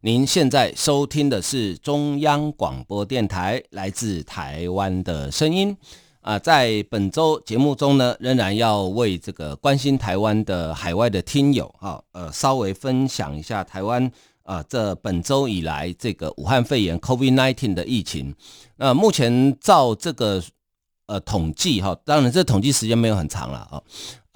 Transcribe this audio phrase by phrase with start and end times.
[0.00, 5.76] 您现在收听的是中央广播电台来自台湾的声音
[6.20, 14.08] 啊、在本周节目中呢，仍然要为这个关心台湾的海外的听友哈，呃，稍微分享一下台湾
[14.44, 18.32] 啊、这本周以来这个武汉肺炎 COVID-19 的疫情。
[18.76, 20.40] 那、目前照这个
[21.06, 23.82] 呃统计哈，当然这统计时间没有很长了啊。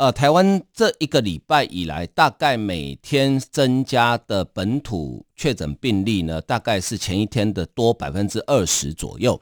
[0.03, 9.41] 呃，台湾这一个礼拜以来，大概每天增加的本土确诊病例呢，大概是前一天的多百分之二十左右。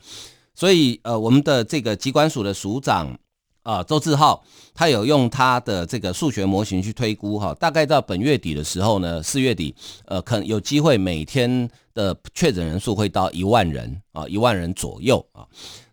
[0.55, 3.19] 所以，呃，我们的这个机关署的署长
[3.63, 4.45] 啊、周志浩，
[4.75, 15.47] 他有用他的这个数学模型去推估哈，大概到本月底的时候呢，四月底，呃，可能有机会每天的确诊人数会到一万人啊，一万人左右啊。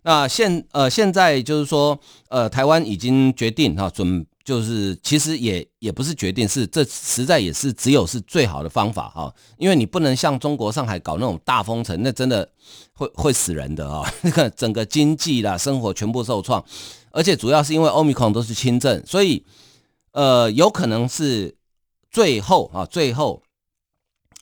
[0.04, 4.26] 那现呃现在就是说，呃，台湾已经决定哈准。
[4.48, 12.50] 就是其实也也不是决定，是这实在也是只有是最好的方法哈，因为你不能像中国上海搞那种大封城，那真的
[12.94, 16.64] 会会死人的啊， 那个整个经济啦、生活全部受创，
[17.12, 19.46] 而且主要是因为 Omicron 都是轻症，所以
[20.14, 21.58] 呃有可能是
[22.10, 23.44] 最后啊最后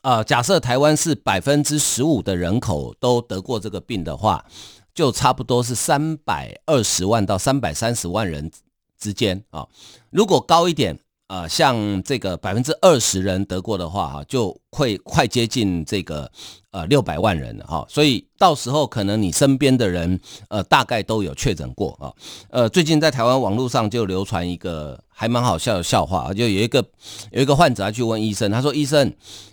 [0.04, 4.46] 啊假设台湾是百分之十五的人口都得过这个病的话，
[4.94, 8.52] 就差不多是三百二十万到三百三十万人。
[9.00, 9.68] 之间啊，
[10.10, 16.32] 如果高一点啊，像这个百分之二十人得过的话哈，就会快接近这个
[16.70, 17.84] 呃六百万人了哈。
[17.90, 22.14] 所以到时候可能你身边的人呃大概都有确诊过啊。
[22.52, 26.86] 呃，最近在台湾网络上就流传一个还蛮好笑的笑话，就有一个
[27.32, 29.12] 有一个患者他去问医生，他说：“医生，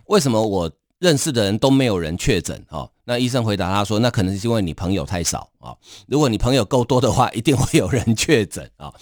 [0.08, 5.74] 为什么我认识的人都没有人确诊？”哈，那医生回答他说：“那可能是因为你朋友太少啊。
[6.06, 8.92] 如果你朋友够多的话，一定会有人确诊啊。”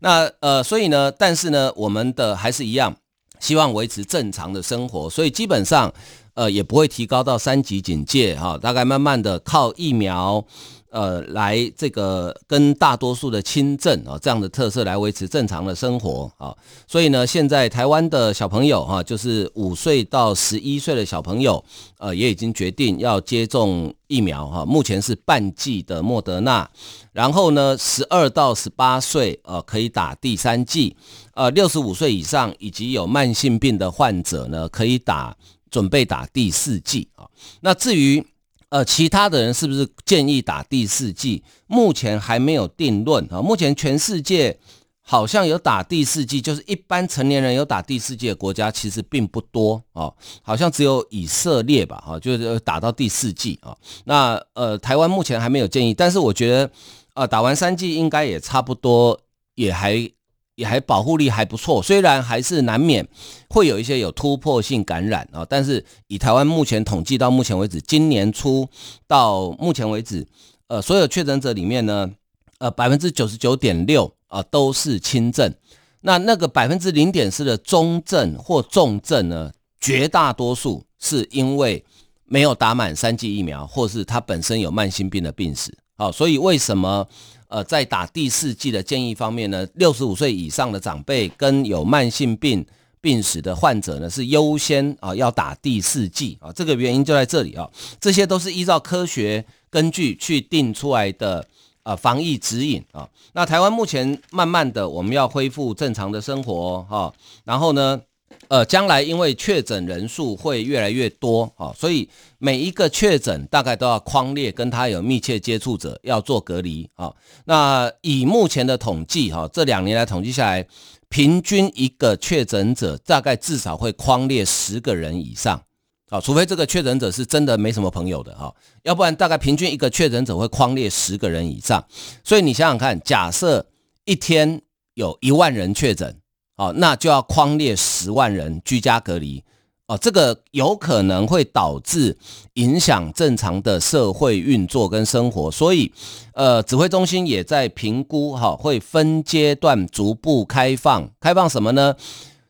[0.00, 2.96] 那呃，所以呢，但是呢，我们的还是一样，
[3.40, 5.92] 希望维持正常的生活，所以基本上，
[6.34, 10.44] 呃，也不会提高到三级警戒哈，大概慢慢的靠疫苗。
[10.90, 16.56] 呃，来这个跟大多数的轻症啊这样的特色来维持正常的生活啊，
[16.86, 21.62] 所以呢，现在台湾的小朋友哈，就是五岁到十一岁的小朋友，
[21.98, 26.68] 呃，也已经决定要接种疫苗哈，目前是半剂的莫德纳，
[27.12, 30.96] 然后呢，十二到十八岁呃可以打第三剂，
[31.34, 35.36] 呃，六十五岁以上以及有慢性病的患者呢，可以打
[35.70, 37.28] 准备打第四剂啊，
[37.60, 38.26] 那至于。
[38.70, 41.42] 呃，其他的人是不是建议打第四剂？
[41.66, 43.40] 目前还没有定论啊。
[43.40, 44.58] 目前全世界
[45.00, 50.12] 好像有打第四剂，就是一般成年人有打第四剂的国家其实并不多啊，
[50.42, 53.74] 好像只有以色列吧，哈，就是打到第四剂啊。
[54.04, 56.70] 那呃，台湾目前还没有建议，但是我觉得，
[57.14, 59.18] 呃，打完三剂应该也差不多，
[59.54, 60.10] 也还。
[60.58, 63.06] 也还保护力还不错，虽然还是难免
[63.48, 68.68] 会有一些有突破性感染啊，但是以台湾目前统计到目前为止，今年初
[69.06, 70.26] 到目前为止，
[70.66, 72.10] 呃，所有确诊者里面呢，
[72.58, 75.54] 呃，百分之九十九点六啊都是轻症，
[76.00, 81.84] 那那个百分之零点四的中症或重症呢，绝大多数是因为
[82.24, 85.72] 没有打满三剂疫苗，或是他本身有慢性病的病史。
[85.96, 87.06] 好，所以为什么？
[87.48, 92.64] 呃，在打第四剂的建议方面呢，六十五岁以上的长辈跟有慢性病
[93.00, 97.68] 病史的患者呢，是优先啊要打第四剂啊，这个原因就在这里啊，
[98.00, 101.46] 这些都是依照科学根据去定出来的
[101.82, 103.08] 啊防疫指引啊。
[103.32, 107.12] 那台湾目前慢慢的我们要恢复正常的生活哈，
[107.44, 108.00] 然后呢。
[108.48, 117.14] 呃，将来因为确诊人数会越来越多啊，所以每一个确诊大概都要框列跟他有密切接触者要做隔离啊。
[117.44, 120.66] 那以目前的统计哈，这两年来统计下来，
[121.10, 125.62] 平均一个确诊者大概至少会框列十个人以上
[126.08, 131.84] 啊，除非这个确诊者是真的没什么朋友的哈，要不然大概平均一个确诊者会框列十个人以上。
[132.24, 133.66] 所以你想想看，假设
[134.06, 134.62] 一天
[134.94, 136.16] 有一万人确诊。
[136.58, 139.42] 哦，那就要框列十万人居家隔离
[139.86, 142.18] 哦，这个有可能会导致
[142.54, 145.90] 影响正常的社会运作跟生活，所以
[146.34, 151.08] 呃，指挥中心也在评估哈，会分阶段逐步开放。
[151.20, 151.94] 开放什么呢？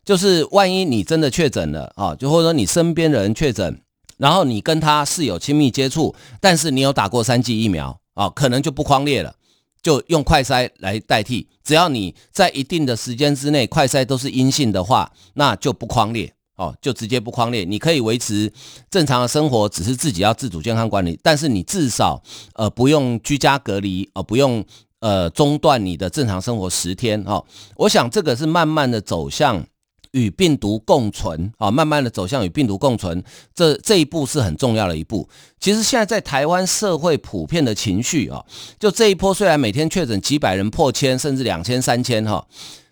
[0.04, 3.80] 就是万一你真的确诊了啊，就或者说你身边的人确诊，
[4.16, 9.34] 然后你跟他是有亲密接触，但是你有打过三剂疫苗啊，可能就不框列了，
[9.82, 11.48] 就用快筛来代替。
[11.64, 17.64] 只要你在一定的时间之内快筛都是阴性的话，那就不框列哦，就直接不框列。
[17.64, 18.52] 你可以维持
[18.90, 22.22] 正常的生活，只是自己要自主健康管理，但是你至少
[22.54, 24.64] 呃不用居家隔离，呃不用
[25.00, 27.44] 呃中断你的正常生活十天哦。
[27.76, 29.66] 我想这个是慢慢的走向。
[30.12, 33.22] 与病毒共存啊，慢慢的走向与病毒共存，
[33.54, 35.28] 这这一步是很重要的一步。
[35.58, 38.44] 其实现在在台湾社会普遍的情绪啊，
[38.78, 42.46] 就这一波虽然每天确诊几百人破千，甚至两千、三千哈，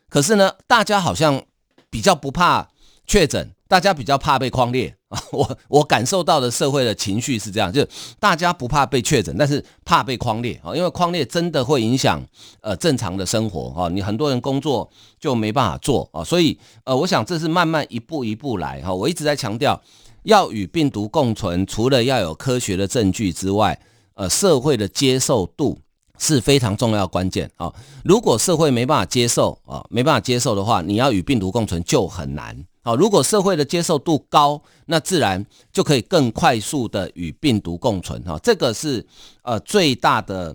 [0.09, 1.43] 可是呢，大家好像
[1.91, 2.69] 比较不怕
[3.07, 3.53] 确诊。
[3.69, 7.87] 大家比较怕被框列啊， 我我感受到的社会的情绪是这样，就
[8.19, 12.21] 大家不怕被确诊，但是怕被框列啊，因为框列真的会影响
[12.61, 19.81] 呃正常的生活啊，你很多人工作就没办法做啊，所以呃，我想这是慢慢一步一步来哈，我一直在强调
[20.25, 23.81] 要与病毒共存，除了要有科学的证据之外，
[24.15, 25.79] 呃，社会的接受度
[26.19, 27.73] 是非常重要关键啊，
[28.05, 32.57] 如果社会没办法接受啊，没办法接受的话，你要与病毒共存就很难。
[32.83, 39.05] 好，如果社会的接受度高，那自然就可以更快速的与病毒共存哈，这个是
[39.43, 40.55] 呃最大的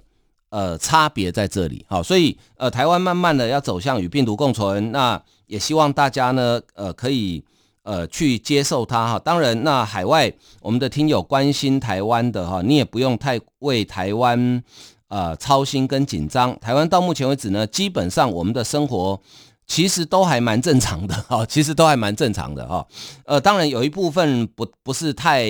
[0.50, 1.86] 呃差别在这里。
[1.90, 7.44] 好，所以呃台湾慢慢的要走向与病毒共存，那也希望大家呢呃可以
[7.84, 9.20] 呃去接受它哈。
[9.20, 10.32] 当然，那海外
[10.62, 14.64] 我们的听友关心台湾的哈，你也不用太为台湾
[15.12, 16.58] 呃操心跟紧张。
[16.60, 19.22] 台湾到目前为止呢，基本上我们的生活。
[19.68, 22.86] 其实都还蛮正常的哈， 其实都还蛮正常的哈，
[23.24, 25.48] 呃，当然有一部分不不是太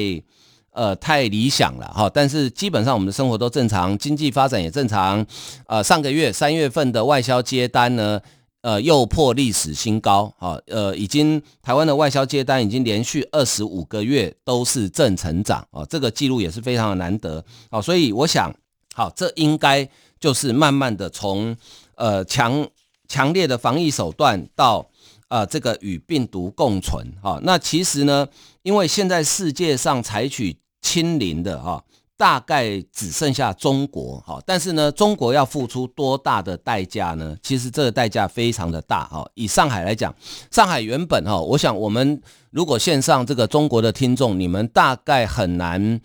[0.74, 5.26] 呃太理想了哈，但是基本上我们的生活都正常，经济发展也正常，
[5.66, 8.22] 呃，上个月三月份的外销接单呢，
[8.62, 18.54] 呃，又破历史新高，哈，呃，已经台湾的外销接单已经连续二十五个月都是正成长啊，这个记录也是非常的难得，啊，所以我想，
[18.94, 19.88] 好，这应该
[20.20, 21.56] 就是慢慢的从
[21.96, 22.68] 呃强。
[23.08, 24.90] 强烈的防疫手段到
[25.28, 28.26] 呃这个与病毒共存哈，那其实呢，
[28.64, 31.84] 因为现在世界上采取清零的哈，
[32.16, 37.36] 大概只剩下中国哈，但是呢，中国要付出多大的代价呢？
[37.44, 39.30] 其实这个代价非常的大哈。
[39.34, 40.16] 以上海来讲，
[40.50, 46.00] 上海原本哈，我想我们如果线上这个中国的听众，你们大概很难。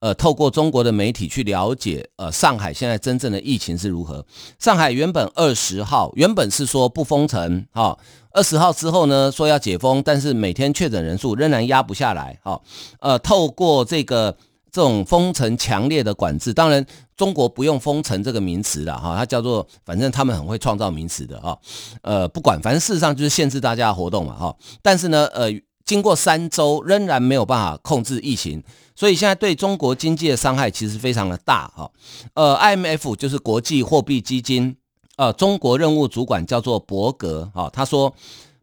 [0.00, 4.24] 呃，透过中国的媒体去了解，呃，上海现在真正的疫情是如何。
[4.58, 7.98] 上海原本二十号原本是说不封城，哈，
[8.30, 12.60] 二十号之后呢，说要解封，但是每天确诊人数仍然压不下来，哈，
[13.00, 14.36] 呃，透过这个
[14.70, 16.86] 这种封城强烈的管制，当然
[17.16, 21.58] 中国不用封城这个名词了，哈，它叫做反正他们很会创造名词的，哈，
[22.02, 25.50] 呃，不管，反正事实上就是限制大家活动嘛，哈，但是呢，呃。
[25.88, 28.62] 经过三周，仍然没有办法控制疫情，
[28.98, 31.88] 所以现在对中国经济的伤害其实非常的大哈。
[32.34, 34.74] 呃，IMF 就是国际货币基金，
[35.14, 38.12] 呃，中国任务主管叫做伯格哈，他说，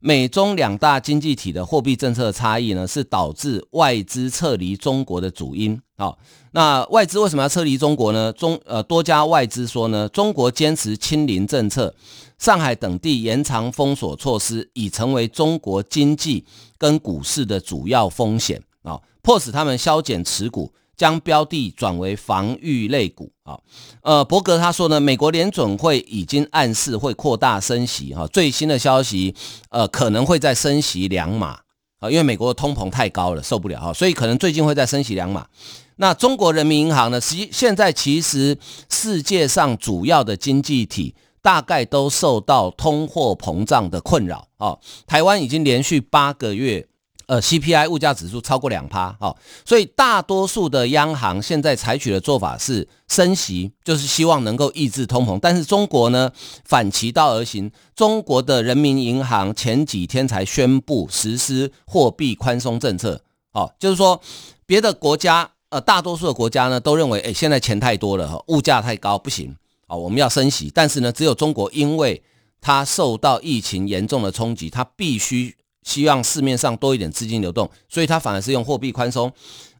[0.02, 5.82] 美中两大经济体的货币政策差异呢，是导致外资撤离中国的主因。
[5.98, 6.20] 好，
[6.52, 8.34] 那外资为什么要撤离中国呢？
[8.34, 11.96] 中呃多家外资说呢，中国坚持清零政策。
[12.38, 16.44] 上海等地延长封锁措施，已成为中国经济
[16.78, 23.58] 跟股市的主要风险啊，迫使他们削减持股，将标的转为防御类股啊。
[24.04, 29.34] 呃，伯格他说呢，美国联准会已经暗示会扩大升息哈，最新的消息
[29.70, 31.58] 呃可能会再升息两码
[32.00, 35.48] 啊，因为美国的通膨太高了，受不了哈，所以可能最近会再升息两码。
[35.96, 38.56] 那中国人民银行呢，实现在其实
[38.92, 41.16] 世界上主要的经济体。
[41.42, 46.88] 大概都受到通货膨胀的困扰啊，台湾已经连续八个月，
[47.28, 55.40] 呃，CPI 物价指数超过两趴啊，所以大多数的央行现在采取的做法是升息，就是希望能够抑制通膨。
[55.42, 56.32] 但是中国呢，
[56.64, 63.22] 反其道而行，中国的人民银行前几天才宣布实施货币宽松政策，
[63.54, 64.22] 哦，就是说
[64.66, 69.56] 别的国家，呃，大多数的国家呢都认为，哎，现在钱太多了，物价太高，不行。
[69.88, 72.24] 啊，我们要升息，但是呢，只有中国，因为
[72.60, 75.56] 它受到疫情严重的冲击，它必须
[75.86, 79.32] 希望市面上多一点资金流动，所以它反而是用货币宽松。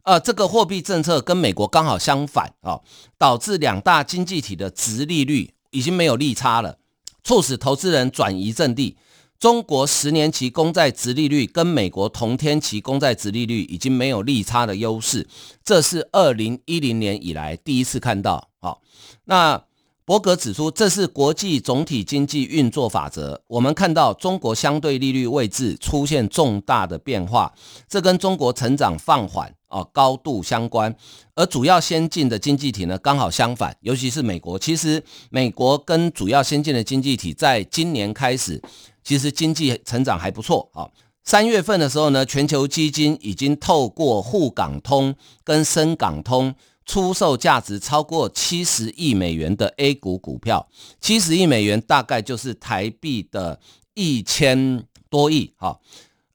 [0.04, 2.80] 呃，这个货币政策跟美国刚好相反啊，
[3.18, 6.78] 导致两大经济体的殖利率已经没有利差了，
[7.22, 8.96] 促使投资人转移阵地。
[9.38, 15.28] 中国十年期公债殖利率跟美国同天期公债殖利率已经没有利差的优势，
[15.62, 18.48] 这是二零一零年以来第一次看到。
[18.60, 18.80] 好，
[19.24, 19.65] 那。
[20.06, 23.42] 伯格指出，这是国际总体经济运作法则。
[23.48, 27.52] 我们看到中国相对利率位置出现重大的变化，
[27.88, 30.94] 这跟中国成长放缓啊高度相关。
[31.34, 34.56] 而主要先进的经济体呢，刚好相反，尤其是美国。
[34.56, 38.62] 其实美国跟主要先进的经济体在今年开始，
[39.02, 40.88] 其实经济成长还不错啊。
[41.24, 46.54] 三月份的时候呢，全球基金已经透过沪港通跟深港通。
[46.86, 50.66] 出售价值超过七十亿美元的 A 股股票，
[51.00, 53.60] 七十亿美元大概就是台币的
[53.94, 55.52] 一千多亿。
[55.56, 55.78] 哈，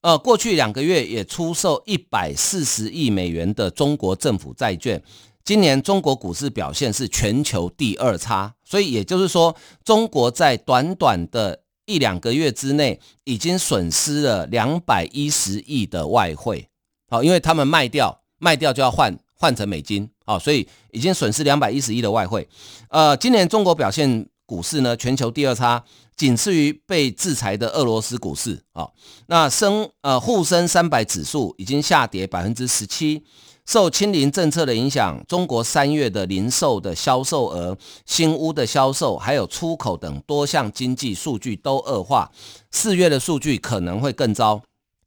[0.02, 5.02] 呃，过去两个月也出售一百四十亿美元的中国政府债券。
[5.44, 16.68] 今年中国股市表现是全球第二差，所以也就是说，中国在短短的一两个月之内，已经损失了两百一十亿的外汇。
[17.10, 19.18] 好，因为他们卖掉，卖掉就要换。
[19.42, 22.48] 换成美金，啊，所以已经损失两百一十亿的外汇。
[22.90, 25.84] 呃，今年中国表现股市呢，全球第二差，
[26.16, 28.62] 仅次于被制裁的俄罗斯股市。
[28.74, 28.88] 啊，
[29.26, 33.24] 那深呃沪深三百指数已经下跌百分之十七，
[33.66, 42.32] 受清零政策的影响，中国三月的零售的销售额、新屋的销售，还有出口等多项经济数据都恶化，
[42.70, 44.62] 四月的数据可能会更糟。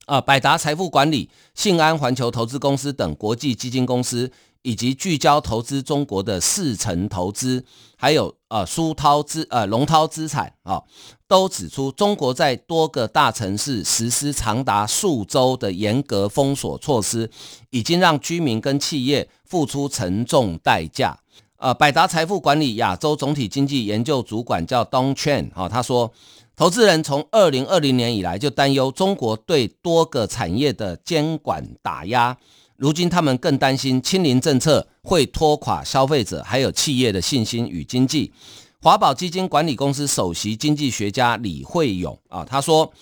[0.06, 4.30] 啊，百达财富管理、信安环球投资公司等国际基金公司，
[4.60, 7.64] 以及聚焦投资中国的四城投资，
[7.96, 10.82] 还有啊苏涛资呃龙涛资产啊，
[11.26, 17.30] 都指出中国在多个大城市实施长达数周的严格封锁措施，
[17.70, 21.18] 已经让居民跟企业付出沉重代价。
[21.56, 26.12] 呃，百达财富管理亚洲总体经济研究主管叫 Don Chen 啊，他说。
[26.56, 32.36] 投资人从二零二零年以来就担忧中国对多个产业的监管打压，
[32.76, 38.32] 如今他们更担心清零政策会拖垮消费者还有企业的信心与经济。
[38.80, 42.92] 华宝基金管理公司首席经济学家李慧勇啊，他说，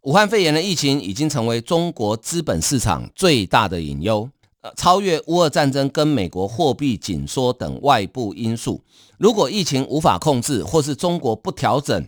[0.00, 4.28] 武汉肺炎的疫情已经成为中国资本市场最大的隐忧，
[4.76, 8.82] 超越乌俄战争跟美国货币紧缩等外部因素。
[9.16, 12.04] 如果疫情无法控制，或是中国不调整。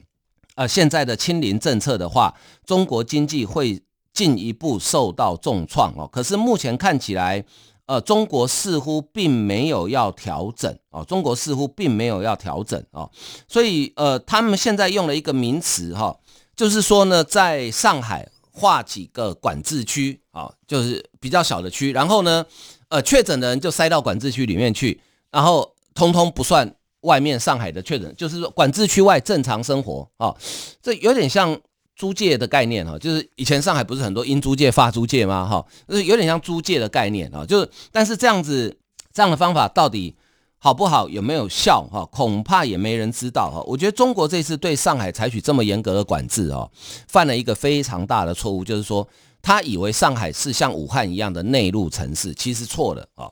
[0.59, 2.35] 呃，现在的清零政策的话，
[2.67, 3.81] 中国经济会
[4.13, 6.05] 进一步受到重创哦。
[6.11, 7.45] 可是目前看起来，
[7.87, 13.09] 呃，中国似乎并没有要调整哦，中国似乎并没有要调整哦。
[13.47, 16.19] 所以，呃，他们现在用了一个名词哈，
[16.57, 22.45] 就是说呢，在上海划几个管制区啊，就是比较小的区，然后呢，
[22.89, 25.01] 呃，确诊的人就塞到管制区里面去，
[25.31, 26.75] 然后通通不算。
[27.03, 30.35] 外面上海的确诊，就是说管制区外正常生活啊，
[30.83, 31.59] 这有点像
[31.95, 35.47] 租界的概念哈，就是以前上海不是很多英租界、法租界吗？
[35.49, 38.77] 哈，就是有点像租界的概念啊，就是但是这样子
[39.13, 40.15] 这样的方法到底
[40.59, 42.05] 好不好，有没有效哈？
[42.07, 43.63] 恐怕也没人知道哈。
[43.67, 46.71] 我觉得中国这次对上海采取这么严格的管制哦，
[47.07, 49.07] 犯了一个非常大的错误，就是说
[49.41, 53.31] 他以为上海是像武汉一样的内陆城市，其实错了啊。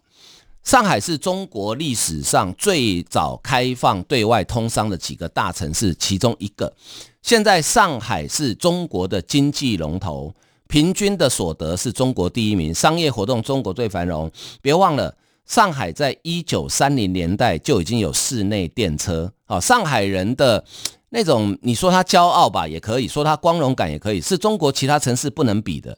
[0.66, 6.74] 上海是中国历史上最早开放对外通商的几个大城市其中一个。
[7.22, 10.34] 现在上海是中国的经济龙头，
[10.66, 14.28] 平均的所得是中国第一名，商业活动中国最繁荣。
[14.60, 19.32] 别忘了，上海在一九三零年代就已经有室内电车。
[19.44, 20.64] 好，上海人的
[21.10, 25.96] 那种，你说他骄傲吧，也可以说他光荣感也可以，是中国其他城市不能比的。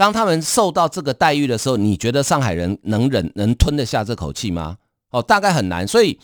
[0.00, 4.78] 当他们受到这个待遇的时候，你觉得上海人能忍、能吞得下这口气吗？
[5.10, 5.86] 哦，大概很难。
[5.86, 6.18] 所以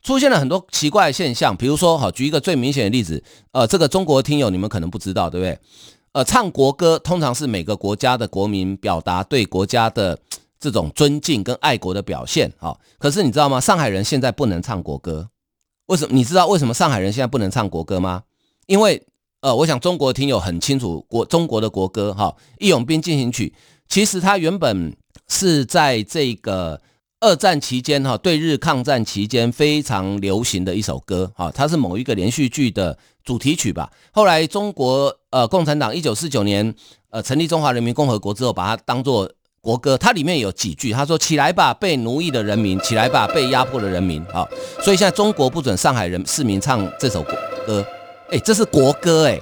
[0.00, 5.58] 出现了很多奇怪的现象，比如说，好，举一个最明显的例子，呃，这个中国听友你们可能不知道，对不对？
[6.12, 10.16] 呃，唱国歌通常是每个国家的国民表达对国家的
[10.60, 13.60] 这种尊敬跟爱国的表现，好，可是你知道吗？
[13.60, 15.28] 上海人现在不能唱国歌，
[15.86, 16.14] 为什么？
[16.14, 18.22] 你知道为什么上海人现在不能唱国歌吗？
[18.66, 19.04] 因为
[19.40, 23.52] 呃，我想中国听友很清楚国中国的国歌哈，《义勇兵进行曲》，
[23.88, 24.96] 其实它原本
[25.28, 26.80] 是在这个
[27.20, 33.90] 二战期间哈，对日抗战期间非常流行的一首歌哈，它是某一个连续剧的主题曲吧。
[34.10, 36.74] 后来中国呃共产党一九四九年
[37.10, 44.46] 呃成立中华人民共和国之后，把它当做国歌，它里面有几句，他说：“起来吧，被奴役的人民，起来吧，被压迫的人民。”啊，
[44.80, 47.86] 所以现在中国不准上海人市民唱这首歌。
[48.30, 49.40] 哎，这是国歌哎，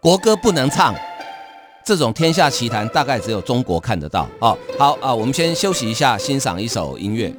[0.00, 0.94] 国歌不能唱，
[1.84, 4.28] 这种天下奇谈大概只有中国看得到。
[4.40, 7.32] 哦，好啊，我们先休息一下，欣赏一首音乐。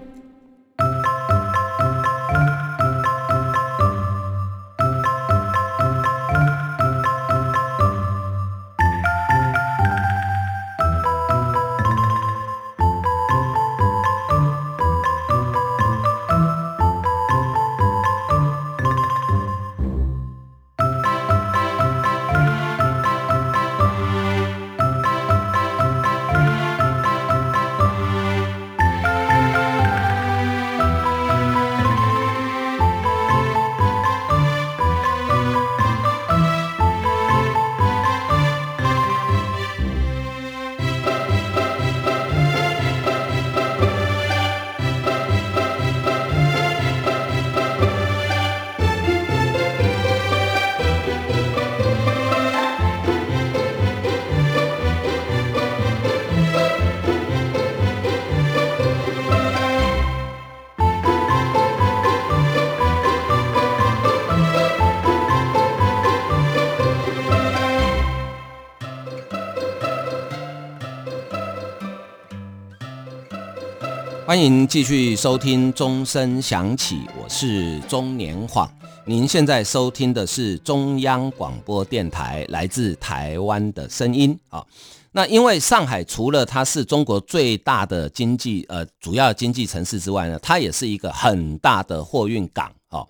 [74.40, 78.72] 欢迎继续收听钟声响起，我是钟年晃。
[79.04, 84.66] 您现在收听的是中央广播电台来自台湾的声音啊。
[85.12, 93.06] 那因为上海除了它是中国最大的经济呃主要经济城市之外呢，它也是一个很大的货运港啊。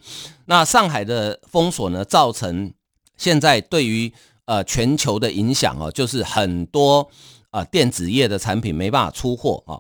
[0.46, 2.74] 那上海的封锁呢，造成
[3.18, 4.12] 现在对于
[4.46, 7.08] 呃全球的影响哦，就是很多
[7.52, 9.78] 呃电子业的产品没办法出货啊。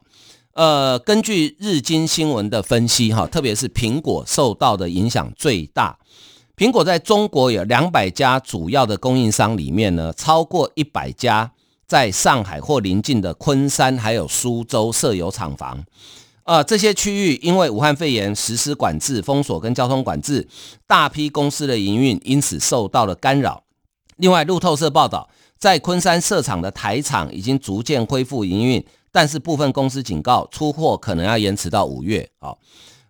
[0.54, 5.98] 呃，根据日经新闻的分析，哈，特别是苹果受到的影响最大。
[6.58, 11.50] 苹果在中国有两百家主要的供应商里面呢，超过一百家
[11.88, 15.86] 在上海或邻近的昆山还有苏州设有厂房。
[16.44, 20.46] 呃，这些区域因为武汉肺炎实施管制、封锁跟交通管制，
[20.86, 23.64] 大批公司的营运因此受到了干扰。
[24.18, 28.84] 另外，路透社报道，在昆山设厂的台厂已经逐渐恢复营运。
[29.12, 32.30] 但是部分公司警告，出货可能要延迟到五月。
[32.40, 32.60] 好，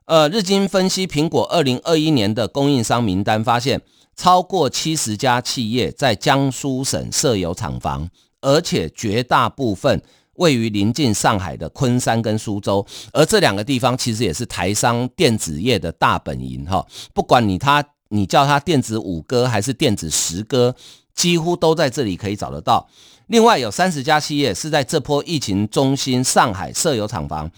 [0.05, 3.81] 呃，日经分析苹果二零二一年的供应商名单，发现
[4.15, 8.09] 超过七十家企业在江苏省设有厂房，
[8.41, 10.01] 而且绝大部分
[10.35, 16.65] 位于临近上海的昆山跟苏州，而这两个地方其实也是台商电子业的大本营。
[16.65, 20.73] 哈，不管你他你叫他电子五哥还是电子十哥，
[21.13, 22.87] 几乎都在这里可以找得到。
[23.29, 27.49] 另外有三十家企业是在这波疫情中心上海设有厂房，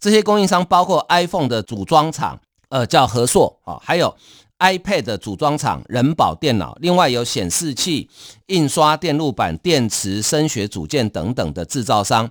[0.00, 2.38] 这些供应商包括 iPhone 的组装厂，
[2.68, 4.12] 呃，叫和硕啊，还有
[4.58, 8.08] iPad 的组装厂人保电脑，另外有显示器、
[8.46, 12.28] 印刷电路板、电池、声学组件等等的制造商。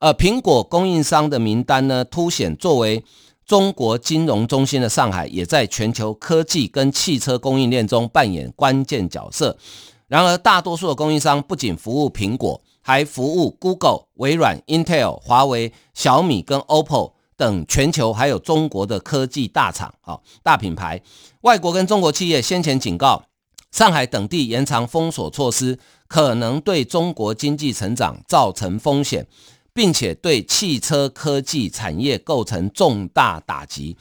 [0.00, 3.04] 呃，苹果供应商的名单呢，凸显作为
[3.46, 9.56] 中国金融中心的上海，也在全球科技跟汽车供应链中扮演关键角色。
[10.10, 21.00] 然而，大多数的供应商不仅服务苹果，还服务 Google、微软、Intel、华为、小米跟 OPPO 等全球还有中国的科技大厂、啊大品牌。
[21.42, 23.22] 外国跟中国企业先前警告，
[23.70, 29.24] 上海等地延长封锁措施可能对中国经济成长造成风险，
[29.72, 33.96] 并且对汽车科技产业构成重大打击。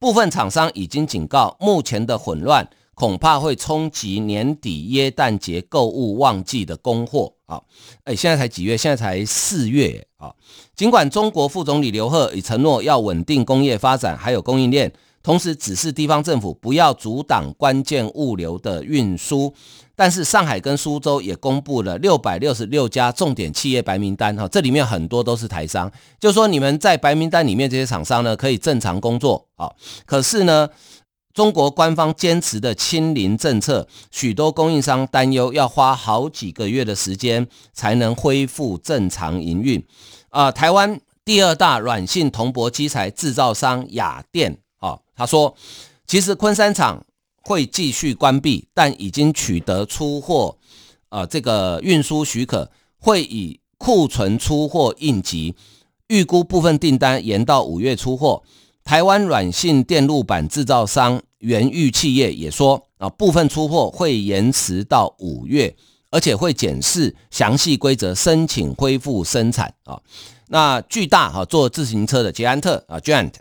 [0.00, 2.68] 部分厂商已经警告，目前的混乱。
[3.02, 7.60] 恐怕会冲击年底耶诞节购物旺季的供货啊！
[8.04, 8.76] 哎，现在才几月？
[8.76, 10.32] 现在才四月啊！
[10.76, 19.52] 尽管中国副总理刘鹤已承诺要稳定工业发展，还有供应链，同时指示地方政府不要阻挡关键物流的运输，
[19.96, 29.72] 但是上海跟苏州也公布了六百六十六家重点企业白名单哈，这里面很多都是台商，就说你们在白名单里面这些厂商呢，可以正常工作啊，
[30.06, 30.68] 可是呢，
[31.34, 39.82] 中国官方坚持的清零政策，许多供应商担忧要花好几个月的时间才能恢复正常营运。
[40.28, 45.54] 啊、台湾第二大软性铜箔基材制造商雅电啊，他说，
[46.06, 47.04] 其实昆山厂
[47.42, 50.56] 会继续关闭，但已经取得出货
[51.08, 55.54] 啊这个运输许可，会以库存出货应急，
[56.08, 58.42] 预估部分订单延到五月出货。
[58.84, 65.74] 台湾软性电路板制造商元裕企业也说啊，部分出货会延迟到五月，
[66.10, 69.98] 而且会检视详细规则，申请恢复生产啊。
[70.48, 73.32] 那巨大哈做自行车的捷安特啊，Giant，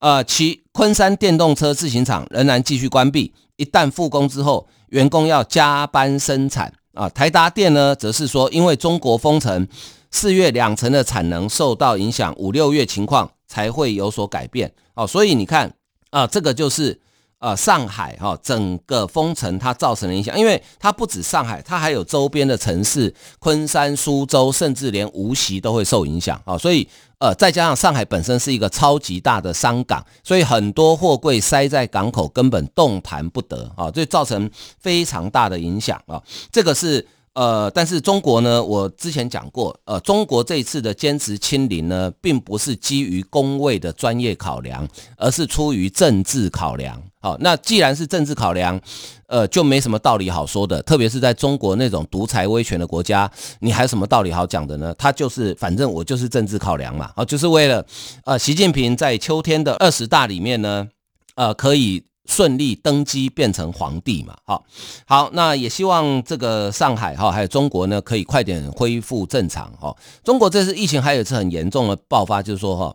[0.00, 7.08] 呃，其昆山电动车自行厂仍然继续关闭，一旦复工之后，员工要加班生产啊。
[7.08, 9.68] 台达电呢，则是说因为中国封城，
[10.10, 13.30] 四月两成的产能受到影响，五六月情况。
[13.48, 15.72] 才会有所改变哦，所以你看
[16.10, 17.00] 啊，这个就是
[17.38, 26.56] 呃上海哈整个封城它造成的影响，因为它不止上海，它还有周边的城市，昆山、苏州，甚至连无锡都会受影响啊。
[26.58, 26.86] 所以
[27.18, 36.22] 呃再加上上海本身是一个超级大的商港，所以很多货柜塞在港口根本动弹不得啊，所以造成非常大的影响啊。
[36.52, 37.06] 这个是。
[37.34, 47.00] 呃，但是中国呢，我之前讲过，呃，中国这一次的坚持清零呢，并不是基于公卫的专业考量，而是出于政治考量。
[47.20, 48.80] 好，那既然是政治考量，
[49.26, 50.82] 呃，就没什么道理好说的。
[50.82, 54.94] 特别是在中国那种独裁威权的国家，你还有什么道理好讲的呢？
[54.98, 57.84] 他就是，反正我就是政治考量嘛，啊，就是为了，
[58.24, 60.88] 呃，习近平在秋天的二十大里面呢，
[61.36, 62.02] 呃，可以。
[62.28, 64.36] 顺利登基变成皇帝嘛？
[64.44, 64.64] 好，
[65.06, 69.96] 好，那也希望这个上海哈，还有中国呢，可以快点恢复正常哈。
[70.22, 72.94] 中国这次疫情还有一次很严重的爆发，就是说哈，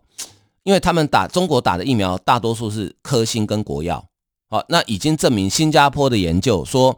[0.61, 4.05] 因为他们打中国打的疫苗大多数是科兴跟国药，
[4.49, 6.97] 好，那已经证明新加坡的研究说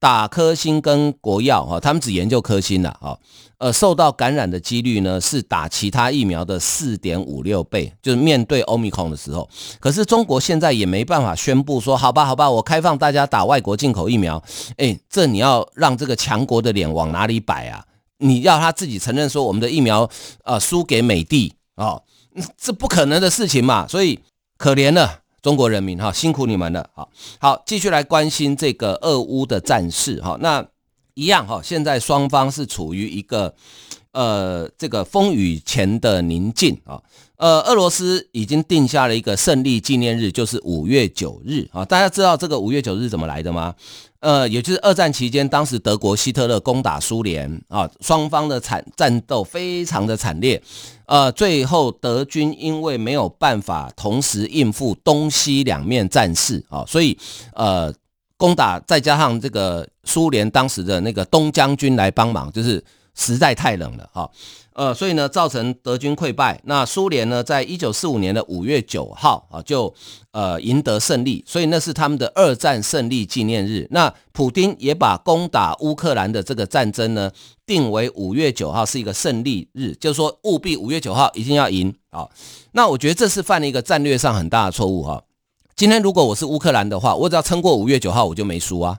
[0.00, 3.16] 打科兴跟国药哈，他们只研究科兴了哈，
[3.58, 9.46] 呃，受到感染的几率呢是打其他疫苗的四点五六倍，就是面对 Omicron 的时候。
[9.78, 14.42] 可是中国现在也没办法宣布说，好吧，好吧，我开放大家打外国进口疫苗。
[14.78, 17.84] 诶，这你要让这个强国的脸往哪里摆啊？
[18.16, 20.08] 你要他自己承认说我们的疫苗
[20.44, 22.02] 呃输给美帝哦，
[22.56, 23.86] 这不可能的事情嘛。
[23.86, 24.18] 所以
[24.56, 26.88] 可怜了中国人民哈，辛苦你们了。
[26.94, 30.36] 好，好，继续来关心这个俄乌的战事哈。
[30.40, 30.66] 那。
[31.14, 33.54] 一样哈，现在双方是处于一个
[34.12, 37.02] 呃这个风雨前的宁静啊。
[37.40, 41.82] 呃，俄罗斯已经定下了一个胜利纪念日，就是五月九日啊。
[41.82, 43.74] 大家知道这个五月九日怎么来的吗？
[44.18, 50.62] 呃，也就是二战期间，当时德国希特勒攻打苏联啊，双方的惨战斗非常的惨烈。
[51.06, 57.16] 呃，最后德军因为没有办法同时应付东西两面战事啊，所以
[57.54, 57.90] 呃。
[58.36, 62.82] 攻打，再加上这个苏联当时的那个东将军来帮忙，就是
[63.14, 64.30] 实在太冷了哈，
[64.80, 66.58] 呃，所以呢，造成德军溃败。
[66.64, 69.92] 那苏联呢，在一九四五年的五月九号啊，就
[70.30, 73.86] 呃赢得胜利，所以那是他们的二战胜利纪念日。
[73.90, 77.30] 那普丁也把攻打乌克兰的这个战争呢，
[77.66, 82.26] 定为五月九号是一个胜利日，就是说务必五月九号一定要赢啊。
[82.72, 85.22] 那我觉得这是犯了一个战略上很大的错误哈。
[85.76, 88.96] 今天如果我是乌克兰的话，我只要撑过五月九号，我就没输啊，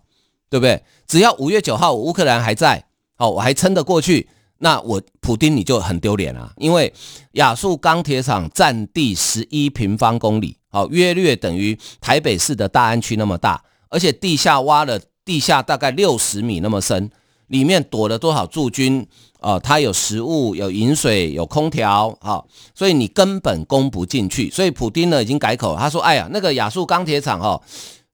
[0.48, 0.84] 对不对？
[1.08, 2.86] 只要五月九号乌克兰还在，
[3.18, 4.30] 哦，我还撑得过去，
[4.64, 6.94] 那我普丁你就很丢脸啊，因为
[7.34, 17.10] 亚速钢铁厂占地十一平方公里，好，约略等于台北市的大安区那么大，而且地下挖了地下大概六十米那么深，
[17.48, 19.08] 里面躲了多少驻军？
[19.40, 24.52] 哦，它有食物，有饮水，有空调，好，所以你根本攻不进去。
[24.52, 27.60] 所以普丁呢已经改口，他说：“哎呀，那个亚速钢铁厂哦，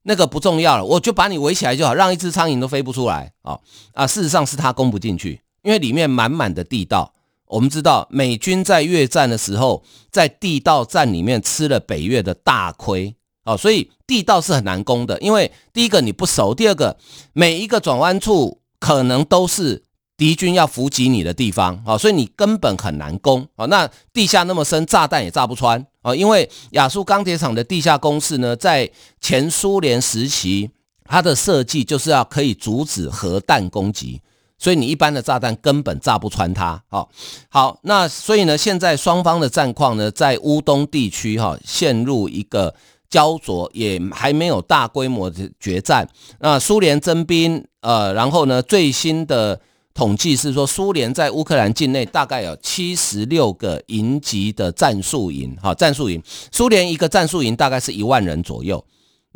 [0.03, 3.60] 那个不重要了，我就把你围起来就好，让一只苍蝇都飞不出来。”啊
[3.91, 7.13] 啊，事实上是他攻不进去，因为里面满满的地道。
[7.47, 16.97] 我们知道美军在越战的时候，在地道战里面吃了北越的大亏，哦，所以地道是很难攻的，因为第一个你不熟，第二个
[17.34, 19.84] 每一个转弯处可能都是。
[20.17, 23.67] 敌军要伏击你的地方啊，所以你根本很难攻啊。
[23.67, 26.15] 那地下那么深，炸弹也炸不穿啊。
[26.15, 28.89] 因为亚速钢铁厂的地下工事呢，在
[29.21, 30.71] 前苏联时期，
[31.06, 34.19] 它的设计就是要可以阻止核弹攻击，
[34.57, 36.81] 所以你一般的炸弹根本炸不穿它。
[36.89, 37.09] 好，
[37.49, 42.73] 好，那所以呢，现在双方的战况呢，在乌东地区哈，陷入一个
[43.09, 46.07] 焦灼，也还没有大规模的决战。
[46.39, 49.59] 那苏联征兵，呃，然后呢，最新的。
[49.93, 56.21] 统计是说，苏联在乌克兰境内大概有七十六个营级的战术营，哈，战术营。
[56.51, 58.85] 苏联一个战术营大概是一万人左右，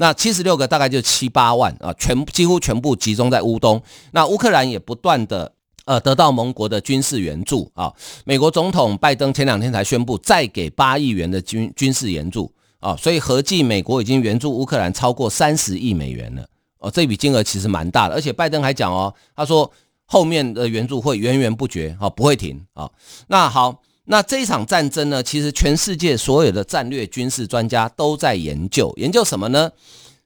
[0.02, 3.80] 那七十六个大概就七八万啊，全几乎全部集中在乌东。
[4.14, 5.54] 那乌克兰也不断的
[5.86, 7.94] 呃得到盟国的军事援助啊，
[8.26, 16.44] 美国总统拜登前两天才宣布再给八亿元的军军事援助啊，所以合计美国已经援助乌克兰超过三十亿美元了
[16.80, 19.72] 哦，这笔金额其实蛮大的，而且拜登还讲哦，他说。
[20.14, 22.92] 后面的援助会源源不绝，哈，不会停啊。
[23.28, 29.72] 那好，那这一场战争呢，其实全世界所有的战略军事专家都在研究，研究什么呢？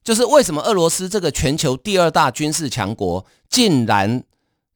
[0.03, 4.23] 就是为什么俄罗斯这个全球第二大军事强国，竟然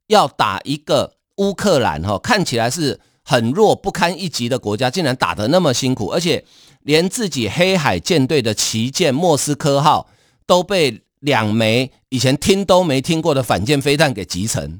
[0.09, 6.45] 要打一个乌克兰，哈，看起来是很弱不堪一击的国家，竟然打得那么辛苦，而且
[6.83, 10.07] 连自己黑海舰队的旗舰莫斯科号
[10.45, 14.79] 都被两枚以前听都没听过的反舰飞弹给击沉。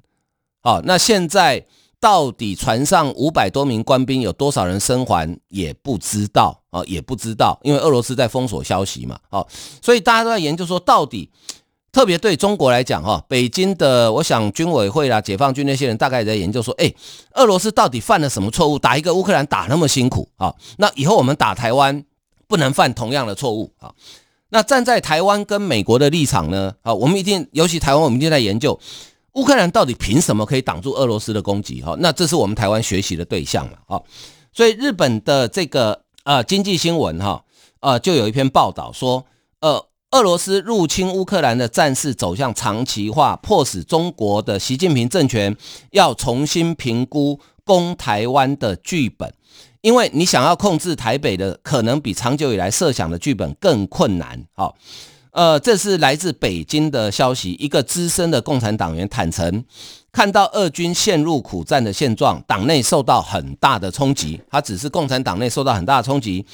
[0.61, 1.65] 好，那现在
[1.99, 9.19] 到底船上五百多名官兵有多少人生还也不知道啊，也不知道，因为俄罗斯在封锁消息嘛。
[9.29, 9.47] 好，
[9.81, 11.29] 所以大家都在研究说，到底
[11.91, 16.93] 特别对中国来讲，哈，北京的我想军委会啦、解放军那些人大概也在研究说，哎，
[17.33, 20.55] 俄罗斯到底犯了什么错误，打一个乌克兰打那么辛苦啊？
[20.77, 22.05] 那以后我们打台湾
[22.47, 23.91] 不能犯同样的错误啊？
[24.51, 26.73] 那站在台湾跟美国的立场呢？
[26.81, 28.79] 啊，我们一定，尤其台湾，我们一定在研究。
[29.33, 31.81] 乌克兰到底凭什么可以挡住俄罗斯的攻击？
[31.81, 33.77] 哈，那这是我们台湾学习的对象了。
[33.85, 34.01] 哈，
[34.51, 37.43] 所以日本的这个呃经济新闻哈
[37.79, 39.25] 呃就有一篇报道说，
[39.61, 45.55] 呃，俄罗斯入侵乌克兰的战事走向长期化，迫使中国的习近平政权
[45.91, 49.31] 要重新评估攻台湾的剧本，
[49.81, 54.43] 因为你想要控制台北的，可能比长久以来设想的剧本更困难。
[54.53, 54.73] 哈。
[55.31, 57.55] 呃，这是来自北京的消息。
[57.59, 59.63] 一个资深的共产党员坦承，
[60.11, 64.41] 看到俄军陷入苦战的现状，党内受到很大的冲击。
[64.49, 66.45] 他只是共产党内受到很大的冲击。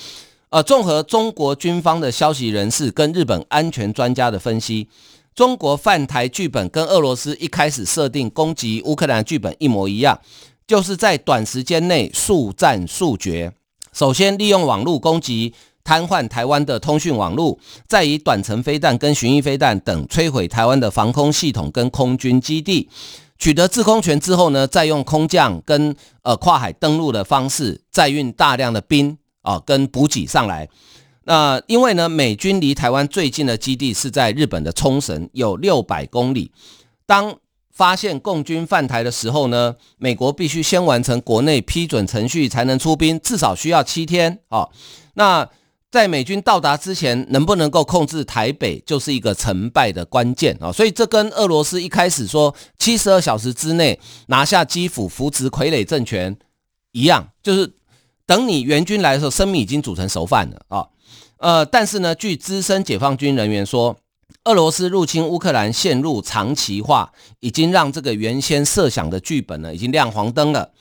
[0.49, 4.87] 呃，综合中国军方的消息人士跟日本安全专家的分析，
[5.33, 10.19] 中国犯台剧本跟俄罗斯一开始设定攻击乌克兰剧本一模一样。
[10.67, 13.53] 就是在短时间内速战速决。
[13.93, 15.53] 首先利用网络攻击，
[15.85, 22.89] 瘫痪台湾的通讯网络，再以短程飞弹跟巡弋飞弹等摧毁台湾的防空系统跟空军基地。
[23.37, 30.67] 取得制空权之后呢，再用空降跟呃跨海登陆的方式，再运大量的兵啊、跟补给上来。
[31.25, 36.51] 那因为呢，美军离台湾最近的基地是在日本的冲绳，有六百公里。
[37.05, 37.35] 当
[37.71, 44.69] 发现共军犯台的时候呢，美国必须先完成国内批准程序才能出兵，至少需要七天啊、
[45.15, 45.47] 那
[45.95, 56.37] 在美军到达之前，能不能够控制台北，就是一个成败的关键啊、所以这跟俄罗斯一开始说七十二小时之内拿下基辅，扶植傀儡政权
[56.91, 57.73] 一样，就是
[58.25, 60.85] 等你援军来的时候，生米已经煮成熟饭了啊、
[61.37, 63.95] 呃，但是呢，据资深解放军人员说，
[64.43, 70.71] 俄罗斯入侵乌克兰陷入长期化，已经让这个原先设想的剧本呢，已经亮黄灯了。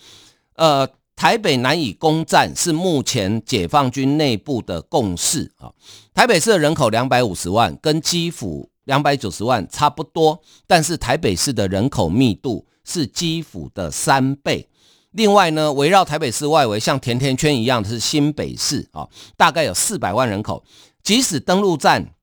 [0.57, 0.88] 呃。
[1.16, 5.70] 台北难以攻占是目前解放军内部的共识啊。
[6.12, 14.68] 台北市的人口两百五十万，跟基辅两百九十万差不多，但是台北市的人口密度是基辅的三倍。
[15.12, 20.64] 另外呢，围绕台北市外围像甜甜圈一样的是新北市啊，大概有四百万人口。
[21.05, 22.14] 即使登陆战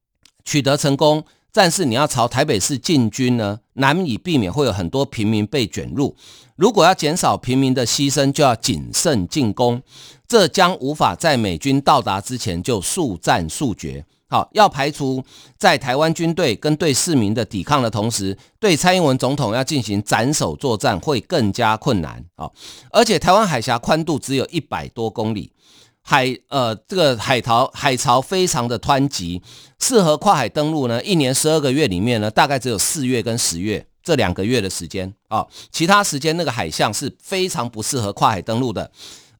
[0.43, 6.15] 取得成功，但是你要朝台北市进军呢，难以避免会有很多平民被卷入。
[6.55, 9.81] 如果要减少平民的牺牲，就要谨慎进攻，
[10.27, 14.05] 这将无法在美军到达之前就速战速决。
[14.29, 15.21] 好，要排除
[15.57, 22.23] 在台湾军队跟对市民的抵抗的同时，对蔡英文总统要进行斩首作战会更加困难。
[22.37, 22.53] 好，
[22.91, 25.51] 而且台湾海峡宽度只有一百多公里。
[26.03, 29.41] 海呃，这个海潮海潮非常的湍急，
[29.79, 31.01] 适合跨海登陆呢。
[31.03, 38.91] 一年十二个月里面呢，大概只有四月跟十月这两个月的时间啊、哦，其他时间那个海象是非常不适合跨海登陆的。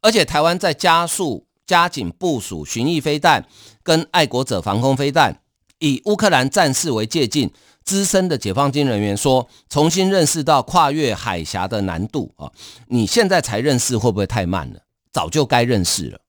[0.01, 3.45] 而且台湾在加速加紧部署巡弋飞弹
[3.83, 5.41] 跟爱国者防空飞弹，
[5.79, 7.51] 以乌克兰战事为借镜。
[7.83, 12.45] 资深的解放军人员说，重新认识到跨越海峡的难度啊、
[12.89, 14.79] 你现在才认识会不会太慢了？
[15.11, 16.21] 早就该认识了。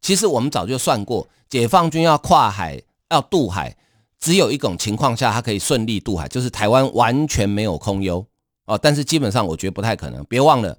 [0.00, 2.80] 其实我们早就算过，解放军要跨海
[3.10, 3.76] 要渡海，
[4.20, 8.24] 只有一种情况下它可以顺利渡海，就是台湾完全没有空优
[8.66, 8.78] 哦。
[8.80, 10.24] 但是基本上我觉得不太可能。
[10.26, 10.76] 别忘了，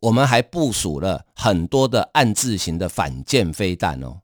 [0.00, 4.16] 我们还部署了很多的暗字型的反舰飞弹哦。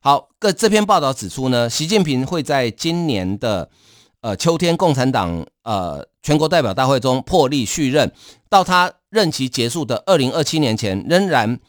[0.00, 3.70] 好，各这篇报道指出呢，习近平会在今年的
[4.20, 8.12] 呃秋天共产党呃全国代表大会中破例续任，
[8.48, 11.60] 到他任期结束的二零二七年前仍然。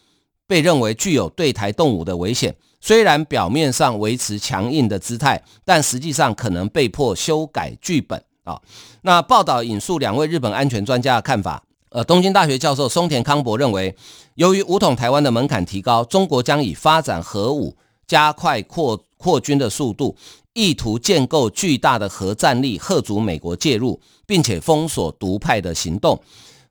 [0.54, 8.62] 被认为具有对台动武的危险，虽然表面上维持强硬的姿态，但实际上可能被迫修改剧本啊。
[9.02, 13.96] 那报道引述两位日本安全专家的看法，呃，东京大学教授松田康博认为，
[14.36, 20.16] 由于武统台湾的门槛提高，中国将以发展核武加快扩扩军的速度，
[20.54, 26.22] 意图建构巨大的核战力，吓阻美国介入，并且封锁独派的行动。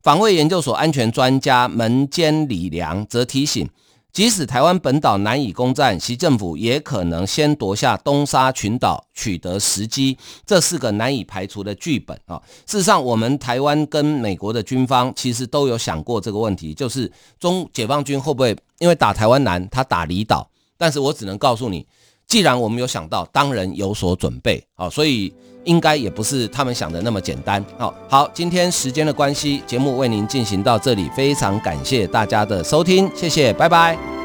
[0.02, 3.68] 防卫研究所安全专家门间李良则提醒，
[4.12, 12.42] 即使台湾本岛难以攻占，习政府也可能先夺下东沙群岛，取得时机，这是个难以排除的剧本啊。
[12.66, 20.50] 事实上，我们台湾跟美国的军方其实都有想过这个问题，就是中解放军会不会因为打台湾难，他打离岛？
[20.76, 21.86] 但是我只能告诉你，
[22.26, 25.32] 既然我们有想到，当然有所准备好，所以。
[25.64, 27.64] 应该也不是他们想的那么简单。
[27.78, 34.21] 好，好，今天时间的关系，节目为您进行到这里，非常感谢大家的收听，谢谢，拜拜。